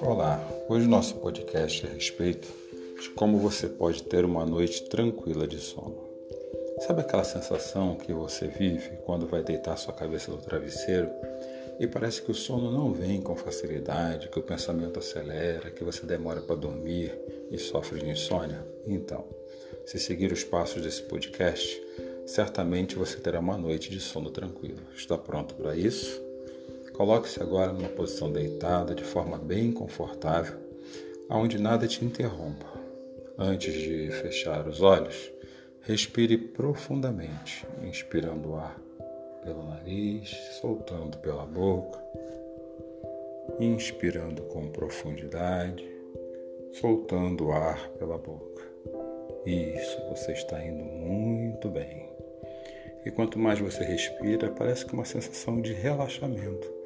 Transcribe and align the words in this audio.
Olá, 0.00 0.40
hoje 0.68 0.86
nosso 0.86 1.16
podcast 1.16 1.84
é 1.84 1.90
a 1.90 1.92
respeito 1.92 2.46
de 3.00 3.10
como 3.10 3.38
você 3.38 3.66
pode 3.66 4.04
ter 4.04 4.24
uma 4.24 4.46
noite 4.46 4.84
tranquila 4.84 5.46
de 5.46 5.58
sono. 5.58 5.96
Sabe 6.86 7.00
aquela 7.00 7.24
sensação 7.24 7.96
que 7.96 8.12
você 8.12 8.46
vive 8.46 8.90
quando 9.04 9.26
vai 9.26 9.42
deitar 9.42 9.76
sua 9.76 9.92
cabeça 9.92 10.30
no 10.30 10.38
travesseiro 10.38 11.10
e 11.80 11.86
parece 11.86 12.22
que 12.22 12.30
o 12.30 12.34
sono 12.34 12.70
não 12.70 12.92
vem 12.92 13.20
com 13.20 13.34
facilidade, 13.34 14.28
que 14.28 14.38
o 14.38 14.42
pensamento 14.42 15.00
acelera, 15.00 15.70
que 15.70 15.82
você 15.82 16.06
demora 16.06 16.40
para 16.40 16.54
dormir 16.54 17.12
e 17.50 17.58
sofre 17.58 17.98
de 17.98 18.08
insônia? 18.08 18.64
Então, 18.86 19.24
se 19.84 19.98
seguir 19.98 20.32
os 20.32 20.44
passos 20.44 20.80
desse 20.80 21.02
podcast, 21.02 21.82
certamente 22.24 22.94
você 22.94 23.18
terá 23.18 23.40
uma 23.40 23.56
noite 23.56 23.90
de 23.90 23.98
sono 23.98 24.30
tranquilo. 24.30 24.80
Está 24.94 25.18
pronto 25.18 25.54
para 25.54 25.74
isso? 25.74 26.27
Coloque-se 26.98 27.40
agora 27.40 27.72
numa 27.72 27.88
posição 27.90 28.28
deitada 28.32 28.92
de 28.92 29.04
forma 29.04 29.38
bem 29.38 29.70
confortável, 29.70 30.58
aonde 31.28 31.56
nada 31.56 31.86
te 31.86 32.04
interrompa. 32.04 32.66
Antes 33.38 33.72
de 33.72 34.10
fechar 34.10 34.66
os 34.66 34.82
olhos, 34.82 35.32
respire 35.82 36.36
profundamente, 36.36 37.64
inspirando 37.84 38.50
o 38.50 38.56
ar 38.56 38.76
pelo 39.44 39.62
nariz, 39.68 40.36
soltando 40.60 41.18
pela 41.18 41.46
boca, 41.46 42.02
inspirando 43.60 44.42
com 44.42 44.68
profundidade, 44.68 45.88
soltando 46.72 47.46
o 47.46 47.52
ar 47.52 47.90
pela 47.90 48.18
boca. 48.18 48.64
Isso, 49.46 50.02
você 50.08 50.32
está 50.32 50.60
indo 50.60 50.82
muito 50.82 51.68
bem. 51.68 52.08
E 53.06 53.10
quanto 53.12 53.38
mais 53.38 53.60
você 53.60 53.84
respira, 53.84 54.50
parece 54.50 54.84
que 54.84 54.94
uma 54.94 55.04
sensação 55.04 55.62
de 55.62 55.72
relaxamento 55.72 56.77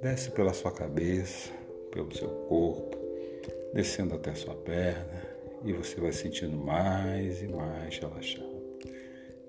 desce 0.00 0.30
pela 0.30 0.54
sua 0.54 0.72
cabeça, 0.72 1.50
pelo 1.90 2.14
seu 2.14 2.28
corpo, 2.48 2.96
descendo 3.74 4.14
até 4.14 4.30
a 4.30 4.34
sua 4.34 4.54
perna 4.54 5.28
e 5.62 5.72
você 5.72 6.00
vai 6.00 6.12
sentindo 6.12 6.56
mais 6.56 7.42
e 7.42 7.48
mais 7.48 7.98
relaxado. 7.98 8.60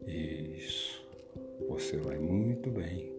Isso, 0.05 1.01
você 1.69 1.97
vai 1.97 2.17
muito 2.17 2.69
bem. 2.69 3.11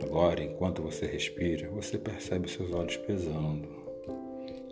Agora, 0.00 0.42
enquanto 0.42 0.82
você 0.82 1.06
respira, 1.06 1.68
você 1.68 1.98
percebe 1.98 2.48
seus 2.48 2.72
olhos 2.72 2.96
pesando. 2.98 3.68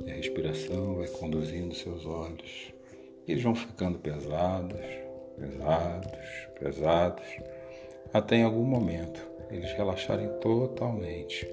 E 0.05 0.11
a 0.11 0.15
respiração 0.15 0.97
vai 0.97 1.09
conduzindo 1.09 1.75
seus 1.75 2.07
olhos. 2.07 2.73
Eles 3.27 3.43
vão 3.43 3.55
ficando 3.55 3.99
pesados, 3.99 4.81
pesados, 5.39 6.19
pesados, 6.59 7.27
até 8.13 8.37
em 8.37 8.45
algum 8.45 8.65
momento 8.65 9.30
eles 9.51 9.73
relaxarem 9.73 10.29
totalmente 10.41 11.47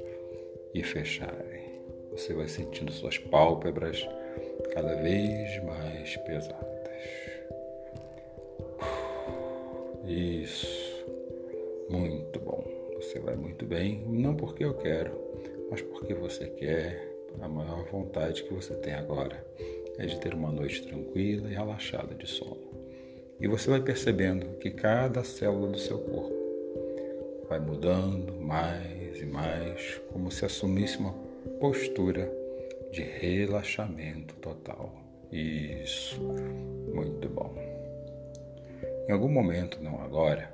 e 0.74 0.84
fecharem. 0.84 1.82
Você 2.12 2.34
vai 2.34 2.48
sentindo 2.48 2.92
suas 2.92 3.18
pálpebras 3.18 4.08
cada 4.74 4.96
vez 4.96 5.64
mais 5.64 6.16
pesadas. 6.18 6.68
Isso, 10.06 11.06
muito 11.90 12.40
bom. 12.40 12.64
Você 12.96 13.20
vai 13.20 13.36
muito 13.36 13.66
bem, 13.66 14.04
não 14.08 14.36
porque 14.36 14.64
eu 14.64 14.74
quero, 14.74 15.12
mas 15.70 15.82
porque 15.82 16.14
você 16.14 16.48
quer. 16.48 17.06
A 17.40 17.48
maior 17.48 17.86
vontade 17.92 18.42
que 18.44 18.54
você 18.54 18.74
tem 18.74 18.96
agora 18.96 19.46
é 20.00 20.08
de 20.08 20.20
ter 20.20 20.34
uma 20.34 20.52
noite 20.52 20.88
tranquila 20.88 21.48
e 21.48 21.54
relaxada 21.54 22.16
de 22.16 22.26
sono. 22.26 22.68
E 23.40 23.48
você 23.48 23.70
vai 23.70 23.80
percebendo 23.80 24.58
que 24.58 24.72
cada 24.72 25.24
célula 25.24 25.68
do 25.68 25.78
seu 25.78 26.00
corpo 26.00 26.37
vai 27.50 27.60
mudando 27.60 28.34
mais 28.34 29.22
e 29.22 29.26
mais, 29.26 30.02
como 30.12 30.30
se 30.30 30.46
assumisse 30.46 30.98
uma 30.98 31.14
postura 31.60 32.32
de 32.92 33.02
relaxamento 33.02 34.36
total. 34.36 34.94
Isso, 35.32 36.22
muito 36.94 37.30
bom. 37.30 37.56
Em 39.08 39.12
algum 39.12 39.30
momento, 39.30 39.82
não 39.82 40.02
agora, 40.02 40.52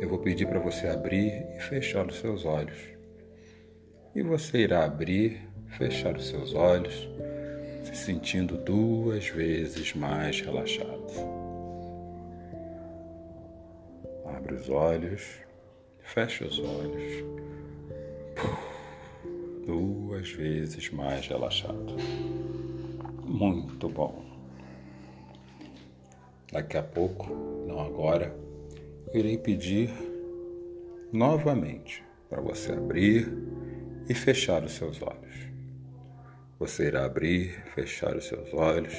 eu 0.00 0.08
vou 0.08 0.18
pedir 0.18 0.46
para 0.46 0.58
você 0.58 0.86
abrir 0.88 1.46
e 1.56 1.60
fechar 1.60 2.06
os 2.06 2.18
seus 2.20 2.44
olhos. 2.44 2.78
E 4.14 4.22
você 4.22 4.58
irá 4.58 4.84
abrir, 4.84 5.40
fechar 5.78 6.16
os 6.16 6.28
seus 6.28 6.54
olhos, 6.54 7.08
se 7.84 7.94
sentindo 7.94 8.56
duas 8.58 9.28
vezes 9.28 9.94
mais 9.94 10.40
relaxado. 10.40 11.06
Abre 14.24 14.54
os 14.54 14.68
olhos 14.68 15.45
Feche 16.06 16.44
os 16.44 16.58
olhos. 16.60 17.24
Duas 19.66 20.30
vezes 20.30 20.90
mais 20.90 21.26
relaxado. 21.26 21.96
Muito 23.24 23.88
bom. 23.88 24.24
Daqui 26.50 26.76
a 26.78 26.82
pouco, 26.82 27.28
não 27.66 27.80
agora, 27.80 28.34
irei 29.12 29.36
pedir 29.36 29.90
novamente 31.12 32.02
para 32.30 32.40
você 32.40 32.72
abrir 32.72 33.30
e 34.08 34.14
fechar 34.14 34.62
os 34.62 34.72
seus 34.72 35.02
olhos. 35.02 35.36
Você 36.58 36.86
irá 36.86 37.04
abrir, 37.04 37.62
fechar 37.74 38.16
os 38.16 38.24
seus 38.24 38.54
olhos, 38.54 38.96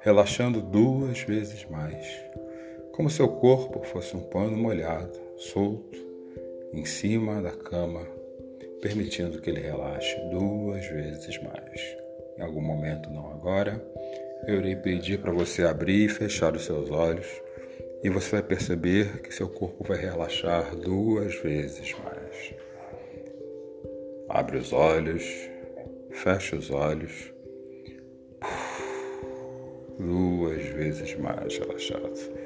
relaxando 0.00 0.60
duas 0.60 1.20
vezes 1.20 1.64
mais, 1.70 2.06
como 2.92 3.08
se 3.08 3.16
seu 3.16 3.28
corpo 3.28 3.82
fosse 3.86 4.14
um 4.16 4.20
pano 4.20 4.56
molhado, 4.56 5.18
solto, 5.38 6.13
em 6.74 6.84
cima 6.84 7.40
da 7.40 7.52
cama, 7.52 8.00
permitindo 8.82 9.40
que 9.40 9.48
ele 9.48 9.60
relaxe 9.60 10.16
duas 10.30 10.84
vezes 10.88 11.40
mais. 11.42 11.96
Em 12.36 12.42
algum 12.42 12.60
momento, 12.60 13.08
não 13.10 13.30
agora, 13.30 13.80
eu 14.46 14.56
irei 14.56 14.76
pedir 14.76 15.20
para 15.20 15.32
você 15.32 15.62
abrir 15.62 16.06
e 16.06 16.08
fechar 16.08 16.54
os 16.54 16.64
seus 16.64 16.90
olhos 16.90 17.26
e 18.02 18.10
você 18.10 18.32
vai 18.32 18.42
perceber 18.42 19.22
que 19.22 19.32
seu 19.32 19.48
corpo 19.48 19.84
vai 19.84 19.98
relaxar 19.98 20.74
duas 20.76 21.34
vezes 21.36 21.94
mais. 22.04 22.54
Abre 24.28 24.58
os 24.58 24.72
olhos, 24.72 25.24
fecha 26.10 26.56
os 26.56 26.70
olhos, 26.70 27.32
duas 29.98 30.62
vezes 30.66 31.16
mais 31.18 31.56
relaxado. 31.56 32.44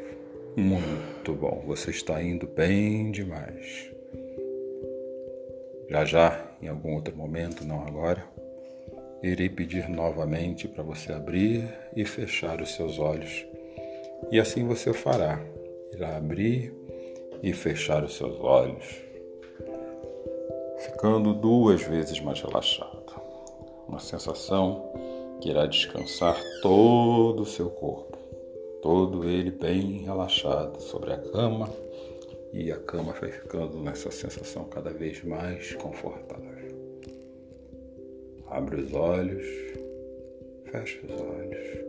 Muito 0.55 1.34
bom, 1.34 1.65
você 1.67 1.91
está 1.91 2.22
indo 2.22 2.47
bem 2.47 3.11
demais. 3.11 3.97
Já 5.88 6.04
já, 6.04 6.44
em 6.60 6.69
algum 6.69 6.94
outro 6.97 7.16
momento, 7.16 7.65
não 7.65 7.82
agora, 7.87 8.22
irei 9.22 9.49
pedir 9.49 9.88
novamente 9.88 10.69
para 10.69 10.82
você 10.82 11.12
abrir 11.12 11.66
e 11.97 12.04
fechar 12.04 12.60
os 12.60 12.75
seus 12.75 12.99
olhos. 12.99 13.47
E 14.31 14.38
assim 14.38 14.66
você 14.66 14.93
fará. 14.93 15.41
Irá 15.94 16.19
abrir 16.19 16.75
e 17.43 17.54
fechar 17.54 18.04
os 18.04 18.15
seus 18.16 18.38
olhos, 18.38 18.84
ficando 20.81 21.32
duas 21.32 21.82
vezes 21.82 22.20
mais 22.20 22.41
relaxado. 22.43 22.99
Uma 23.88 23.99
sensação 23.99 24.93
que 25.41 25.49
irá 25.49 25.65
descansar 25.65 26.38
todo 26.60 27.44
o 27.44 27.47
seu 27.47 27.70
corpo, 27.70 28.19
todo 28.82 29.26
ele 29.26 29.50
bem 29.50 30.03
relaxado 30.03 30.81
sobre 30.81 31.15
a 31.15 31.16
cama 31.16 31.69
e 32.53 32.72
a 32.72 32.78
cama 32.78 33.12
vai 33.12 33.31
ficando 33.31 33.78
nessa 33.78 34.10
sensação 34.10 34.64
cada 34.64 34.91
vez 34.91 35.22
mais 35.22 35.75
confortável. 35.75 36.69
Abre 38.47 38.81
os 38.81 38.94
olhos, 38.94 39.47
fecha 40.70 41.00
os 41.04 41.20
olhos. 41.20 41.88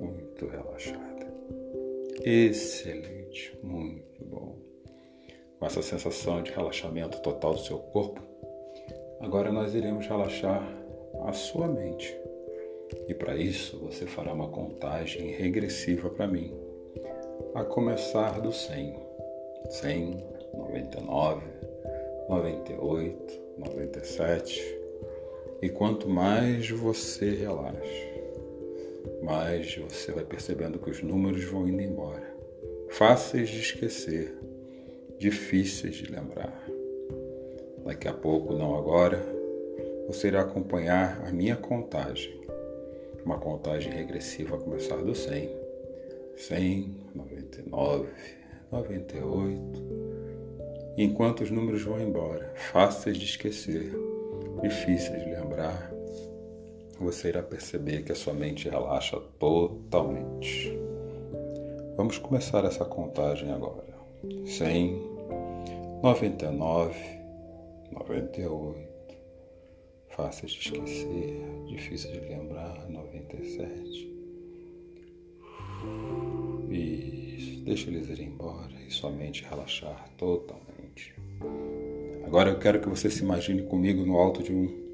Muito 0.00 0.46
relaxada. 0.46 1.26
Excelente, 2.22 3.58
muito 3.62 4.24
bom. 4.24 4.56
Com 5.58 5.66
essa 5.66 5.82
sensação 5.82 6.42
de 6.42 6.52
relaxamento 6.52 7.20
total 7.22 7.54
do 7.54 7.60
seu 7.60 7.78
corpo, 7.78 8.22
agora 9.20 9.50
nós 9.50 9.74
iremos 9.74 10.06
relaxar 10.06 10.62
a 11.24 11.32
sua 11.32 11.66
mente. 11.66 12.16
E 13.08 13.14
para 13.14 13.36
isso 13.36 13.80
você 13.80 14.06
fará 14.06 14.32
uma 14.32 14.48
contagem 14.48 15.32
regressiva 15.32 16.08
para 16.08 16.28
mim 16.28 16.65
a 17.54 17.64
começar 17.64 18.40
do 18.40 18.52
100. 18.52 18.94
100, 19.70 20.24
99, 20.54 21.42
98, 22.28 23.40
97. 23.58 24.78
E 25.62 25.68
quanto 25.68 26.08
mais 26.08 26.68
você 26.70 27.30
relaxa, 27.30 28.14
mais 29.22 29.76
você 29.76 30.12
vai 30.12 30.24
percebendo 30.24 30.78
que 30.78 30.90
os 30.90 31.02
números 31.02 31.44
vão 31.44 31.66
indo 31.66 31.82
embora. 31.82 32.34
Fáceis 32.90 33.48
de 33.48 33.60
esquecer, 33.60 34.36
difíceis 35.18 35.96
de 35.96 36.12
lembrar. 36.12 36.62
Daqui 37.84 38.08
a 38.08 38.12
pouco, 38.12 38.52
não 38.52 38.76
agora, 38.76 39.24
você 40.06 40.28
irá 40.28 40.42
acompanhar 40.42 41.26
a 41.26 41.32
minha 41.32 41.56
contagem. 41.56 42.40
Uma 43.24 43.38
contagem 43.38 43.92
regressiva 43.92 44.56
a 44.56 44.60
começar 44.60 44.96
do 44.96 45.14
100 45.14 45.65
100, 46.36 46.94
99, 47.14 48.08
98. 48.70 49.82
enquanto 50.98 51.40
os 51.42 51.50
números 51.50 51.82
vão 51.82 51.98
embora, 51.98 52.52
fáceis 52.72 53.16
de 53.16 53.24
esquecer, 53.24 53.90
difíceis 54.62 55.24
de 55.24 55.30
lembrar, 55.30 55.90
você 57.00 57.28
irá 57.28 57.42
perceber 57.42 58.02
que 58.02 58.12
a 58.12 58.14
sua 58.14 58.34
mente 58.34 58.68
relaxa 58.68 59.18
totalmente. 59.38 60.78
Vamos 61.96 62.18
começar 62.18 62.64
essa 62.66 62.84
contagem 62.84 63.50
agora. 63.50 63.96
100, 64.44 65.00
99, 66.02 66.94
98, 67.92 68.88
fáceis 70.10 70.52
de 70.52 70.58
esquecer, 70.58 71.64
difíceis 71.66 72.12
de 72.12 72.28
lembrar, 72.28 72.86
97. 72.90 74.15
Deixa 77.66 77.90
eles 77.90 78.08
ir 78.08 78.22
embora 78.22 78.70
e 78.86 78.92
sua 78.92 79.10
mente 79.10 79.44
relaxar 79.44 80.08
totalmente. 80.16 81.12
Agora 82.24 82.50
eu 82.50 82.58
quero 82.60 82.80
que 82.80 82.88
você 82.88 83.10
se 83.10 83.24
imagine 83.24 83.64
comigo 83.64 84.06
no 84.06 84.16
alto 84.16 84.40
de 84.42 84.52
um 84.52 84.86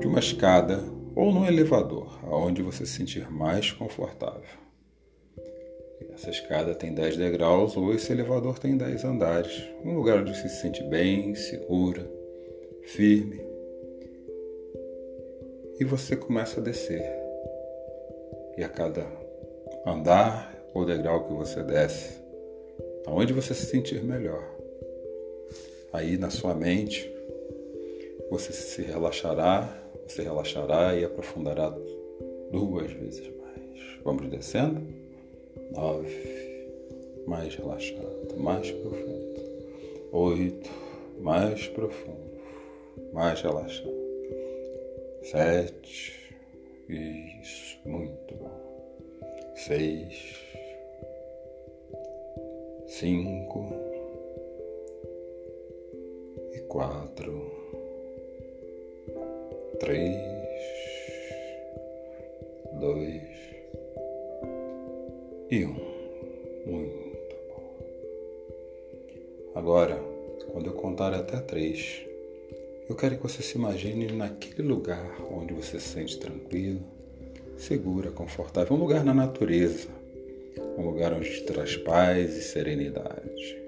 de 0.00 0.06
uma 0.06 0.18
escada 0.18 0.82
ou 1.14 1.32
num 1.32 1.46
elevador, 1.46 2.18
aonde 2.24 2.62
você 2.62 2.84
se 2.84 2.94
sentir 2.94 3.30
mais 3.30 3.70
confortável. 3.70 4.60
Essa 6.12 6.30
escada 6.30 6.74
tem 6.74 6.92
10 6.92 7.16
degraus 7.16 7.76
ou 7.76 7.94
esse 7.94 8.10
elevador 8.12 8.58
tem 8.58 8.76
10 8.76 9.04
andares, 9.04 9.62
um 9.84 9.94
lugar 9.94 10.18
onde 10.18 10.36
se 10.36 10.48
sente 10.48 10.82
bem, 10.82 11.34
segura, 11.34 12.10
firme. 12.82 13.40
E 15.78 15.84
você 15.84 16.16
começa 16.16 16.60
a 16.60 16.62
descer. 16.62 17.04
E 18.58 18.64
a 18.64 18.68
cada 18.68 19.06
andar 19.86 20.51
ou 20.74 20.84
degrau 20.84 21.24
que 21.26 21.32
você 21.32 21.62
desce, 21.62 22.20
aonde 23.06 23.32
você 23.32 23.54
se 23.54 23.66
sentir 23.66 24.02
melhor. 24.02 24.42
Aí 25.92 26.16
na 26.16 26.30
sua 26.30 26.54
mente, 26.54 27.10
você 28.30 28.52
se 28.52 28.82
relaxará 28.82 29.82
você 30.12 30.22
relaxará 30.22 30.94
e 30.94 31.04
aprofundará 31.04 31.74
duas 32.50 32.90
vezes 32.92 33.26
mais. 33.38 33.98
Vamos 34.04 34.28
descendo. 34.28 34.82
Nove. 35.70 36.66
Mais 37.26 37.54
relaxado, 37.54 38.36
mais 38.36 38.70
profundo. 38.70 39.40
Oito. 40.12 40.70
Mais 41.20 41.68
profundo, 41.68 42.40
mais 43.12 43.40
relaxado. 43.40 43.94
Sete. 45.22 46.34
Isso, 46.88 47.78
muito 47.86 48.34
bom. 48.34 49.00
Seis. 49.54 50.36
Cinco. 53.02 53.66
E 56.52 56.60
quatro 56.68 57.50
três, 59.80 60.16
dois 62.78 63.22
e 65.50 65.64
um. 65.64 65.74
Muito 66.64 67.36
bom. 67.48 67.76
Agora, 69.56 69.96
quando 70.52 70.66
eu 70.66 70.74
contar 70.74 71.12
até 71.12 71.40
três, 71.40 72.06
eu 72.88 72.94
quero 72.94 73.16
que 73.16 73.22
você 73.24 73.42
se 73.42 73.58
imagine 73.58 74.12
naquele 74.12 74.62
lugar 74.62 75.20
onde 75.28 75.52
você 75.52 75.80
se 75.80 75.88
sente 75.88 76.20
tranquilo, 76.20 76.84
segura, 77.56 78.12
confortável, 78.12 78.76
um 78.76 78.78
lugar 78.78 79.04
na 79.04 79.12
natureza, 79.12 79.88
um 80.76 80.86
lugar 80.86 81.12
onde 81.12 81.30
te 81.30 81.44
traz 81.44 81.76
paz 81.76 82.36
e 82.36 82.42
serenidade. 82.42 83.62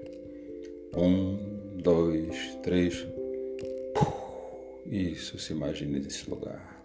Um, 0.95 1.37
dois, 1.81 2.57
três. 2.63 3.05
Isso, 4.85 5.37
se 5.39 5.53
imagine 5.53 5.99
nesse 5.99 6.29
lugar. 6.29 6.83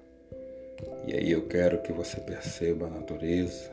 E 1.07 1.15
aí 1.15 1.31
eu 1.31 1.47
quero 1.47 1.83
que 1.83 1.93
você 1.93 2.21
perceba 2.21 2.87
a 2.87 2.91
natureza, 2.91 3.71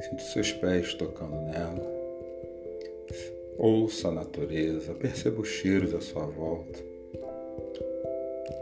sinta 0.00 0.22
seus 0.22 0.52
pés 0.52 0.94
tocando 0.94 1.36
nela, 1.36 2.00
ouça 3.58 4.08
a 4.08 4.12
natureza, 4.12 4.94
perceba 4.94 5.40
os 5.40 5.48
cheiros 5.48 5.94
à 5.94 6.00
sua 6.00 6.26
volta. 6.26 6.78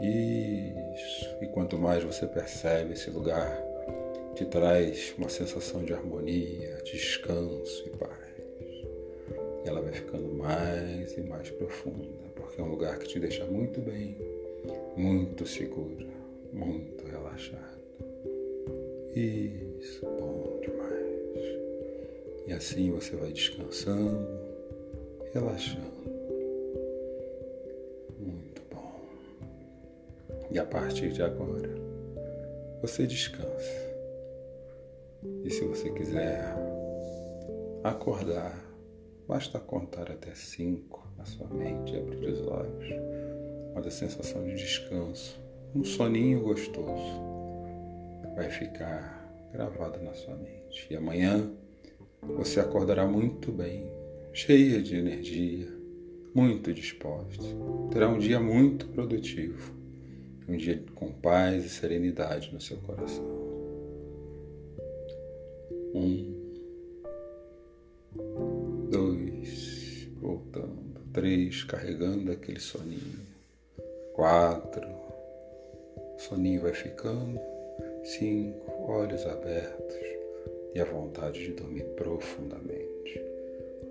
Isso. 0.01 1.29
E 1.41 1.47
quanto 1.47 1.77
mais 1.77 2.03
você 2.03 2.25
percebe 2.25 2.93
esse 2.93 3.09
lugar, 3.09 3.68
te 4.39 4.45
traz 4.45 5.13
uma 5.17 5.27
sensação 5.27 5.83
de 5.83 5.91
harmonia, 5.91 6.81
descanso 6.85 7.83
e 7.85 7.89
paz. 7.89 8.13
Ela 9.65 9.81
vai 9.81 9.91
ficando 9.91 10.33
mais 10.33 11.17
e 11.17 11.21
mais 11.23 11.49
profunda, 11.49 12.07
porque 12.33 12.61
é 12.61 12.63
um 12.63 12.69
lugar 12.69 12.97
que 12.99 13.07
te 13.09 13.19
deixa 13.19 13.43
muito 13.43 13.81
bem 13.81 14.15
muito 14.95 15.45
segura, 15.45 16.07
muito 16.53 17.05
relaxada. 17.05 17.79
Isso, 19.13 20.05
bom 20.05 20.57
demais. 20.61 21.59
E 22.47 22.53
assim 22.53 22.91
você 22.91 23.17
vai 23.17 23.33
descansando, 23.33 24.25
relaxando. 25.33 25.99
Muito 28.17 28.61
bom. 28.73 29.01
E 30.49 30.57
a 30.57 30.65
partir 30.65 31.11
de 31.11 31.21
agora, 31.21 31.75
você 32.81 33.05
descansa. 33.05 33.88
E 35.49 35.51
se 35.51 35.65
você 35.65 35.89
quiser 35.89 36.55
acordar, 37.83 38.55
basta 39.27 39.59
contar 39.59 40.11
até 40.11 40.35
cinco 40.35 41.03
na 41.17 41.25
sua 41.25 41.47
mente 41.47 41.91
e 41.91 41.97
abrir 41.97 42.27
os 42.27 42.47
olhos 42.47 42.87
mas 43.73 43.87
a 43.87 43.89
sensação 43.89 44.45
de 44.45 44.53
descanso, 44.53 45.41
um 45.73 45.83
soninho 45.83 46.41
gostoso, 46.41 47.19
vai 48.35 48.47
ficar 48.51 49.49
gravado 49.51 49.99
na 50.03 50.13
sua 50.13 50.35
mente. 50.35 50.85
E 50.87 50.95
amanhã 50.95 51.51
você 52.21 52.59
acordará 52.59 53.07
muito 53.07 53.51
bem, 53.51 53.91
cheia 54.31 54.79
de 54.83 54.97
energia, 54.97 55.67
muito 56.31 56.71
disposta. 56.71 57.43
Terá 57.91 58.07
um 58.07 58.19
dia 58.19 58.39
muito 58.39 58.87
produtivo, 58.89 59.73
um 60.47 60.55
dia 60.55 60.83
com 60.93 61.11
paz 61.11 61.65
e 61.65 61.69
serenidade 61.69 62.53
no 62.53 62.61
seu 62.61 62.77
coração. 62.77 63.48
Um, 65.93 66.39
dois, 68.89 70.07
voltando, 70.19 70.99
três, 71.13 71.63
carregando 71.63 72.31
aquele 72.31 72.59
soninho 72.59 73.29
quatro, 74.19 74.85
soninho 76.17 76.61
vai 76.61 76.73
ficando, 76.73 77.39
cinco, 78.03 78.91
olhos 78.91 79.25
abertos 79.25 79.95
e 80.75 80.79
a 80.81 80.83
vontade 80.83 81.39
de 81.39 81.53
dormir 81.53 81.85
profundamente. 81.95 83.23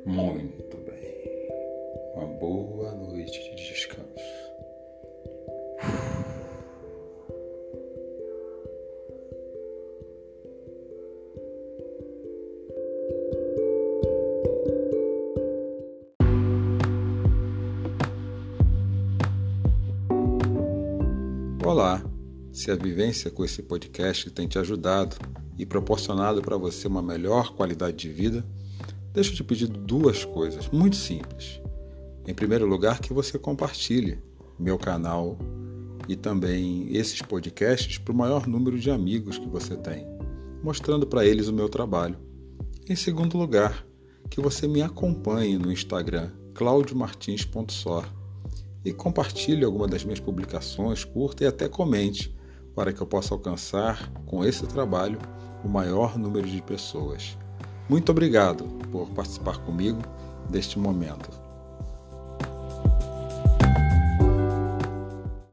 Muito 0.04 0.76
bem. 0.76 1.24
Uma 2.14 2.26
boa 2.26 2.92
noite 2.92 3.40
de 3.56 3.56
descanso. 3.56 4.37
Olá! 21.68 22.02
Se 22.50 22.70
a 22.70 22.74
vivência 22.74 23.30
com 23.30 23.44
esse 23.44 23.62
podcast 23.62 24.30
tem 24.30 24.48
te 24.48 24.58
ajudado 24.58 25.16
e 25.58 25.66
proporcionado 25.66 26.40
para 26.40 26.56
você 26.56 26.88
uma 26.88 27.02
melhor 27.02 27.54
qualidade 27.54 27.94
de 27.94 28.08
vida, 28.08 28.42
deixa 29.12 29.32
eu 29.32 29.36
te 29.36 29.44
pedir 29.44 29.66
duas 29.66 30.24
coisas 30.24 30.66
muito 30.70 30.96
simples. 30.96 31.60
Em 32.26 32.32
primeiro 32.32 32.64
lugar, 32.64 33.00
que 33.00 33.12
você 33.12 33.38
compartilhe 33.38 34.18
meu 34.58 34.78
canal 34.78 35.38
e 36.08 36.16
também 36.16 36.88
esses 36.96 37.20
podcasts 37.20 37.98
para 37.98 38.14
o 38.14 38.16
maior 38.16 38.46
número 38.46 38.78
de 38.78 38.90
amigos 38.90 39.36
que 39.36 39.46
você 39.46 39.76
tem, 39.76 40.06
mostrando 40.62 41.06
para 41.06 41.26
eles 41.26 41.48
o 41.48 41.52
meu 41.52 41.68
trabalho. 41.68 42.16
Em 42.88 42.96
segundo 42.96 43.36
lugar, 43.36 43.86
que 44.30 44.40
você 44.40 44.66
me 44.66 44.80
acompanhe 44.80 45.58
no 45.58 45.70
Instagram 45.70 46.30
claudiomartins.sor 46.54 48.17
e 48.88 48.92
compartilhe 48.92 49.64
alguma 49.64 49.86
das 49.86 50.02
minhas 50.02 50.20
publicações, 50.20 51.04
curta 51.04 51.44
e 51.44 51.46
até 51.46 51.68
comente 51.68 52.34
para 52.74 52.92
que 52.92 53.00
eu 53.00 53.06
possa 53.06 53.34
alcançar 53.34 54.10
com 54.24 54.44
esse 54.44 54.66
trabalho 54.66 55.18
o 55.64 55.68
maior 55.68 56.16
número 56.16 56.48
de 56.48 56.62
pessoas. 56.62 57.36
Muito 57.88 58.10
obrigado 58.10 58.64
por 58.90 59.10
participar 59.10 59.58
comigo 59.58 60.00
deste 60.48 60.78
momento. 60.78 61.47